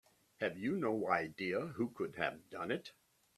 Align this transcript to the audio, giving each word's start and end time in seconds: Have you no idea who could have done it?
Have 0.39 0.57
you 0.57 0.77
no 0.77 1.07
idea 1.09 1.59
who 1.59 1.89
could 1.91 2.15
have 2.15 2.49
done 2.49 2.71
it? 2.71 2.93